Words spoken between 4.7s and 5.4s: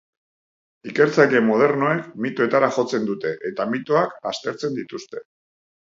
dituzte.